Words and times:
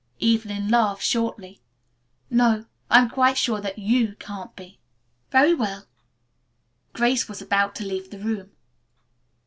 _"Evelyn 0.35 0.67
laughed 0.69 1.03
shortly. 1.03 1.61
"No; 2.31 2.65
I 2.89 2.97
am 3.01 3.07
quite 3.11 3.37
sure 3.37 3.61
that 3.61 3.77
you 3.77 4.15
can't 4.15 4.55
be." 4.55 4.79
"Very 5.29 5.53
well." 5.53 5.85
Grace 6.93 7.29
was 7.29 7.39
about 7.39 7.75
to 7.75 7.85
leave 7.85 8.09
the 8.09 8.17
room. 8.17 8.49